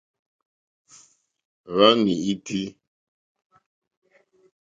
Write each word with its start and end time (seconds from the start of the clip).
Wàní 1.75 2.13
é 2.31 2.33
tíí. 2.45 2.67